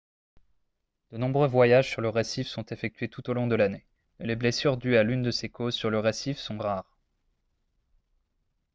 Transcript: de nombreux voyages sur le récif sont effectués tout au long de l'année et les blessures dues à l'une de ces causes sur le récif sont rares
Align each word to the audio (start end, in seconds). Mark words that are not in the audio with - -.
de 1.11 1.17
nombreux 1.19 1.47
voyages 1.47 1.91
sur 1.91 2.01
le 2.01 2.09
récif 2.09 2.47
sont 2.47 2.65
effectués 2.71 3.07
tout 3.07 3.29
au 3.29 3.33
long 3.33 3.45
de 3.45 3.53
l'année 3.53 3.85
et 4.19 4.25
les 4.25 4.35
blessures 4.35 4.77
dues 4.77 4.97
à 4.97 5.03
l'une 5.03 5.21
de 5.21 5.29
ces 5.29 5.47
causes 5.49 5.75
sur 5.75 5.91
le 5.91 5.99
récif 5.99 6.39
sont 6.39 6.57
rares 6.57 6.97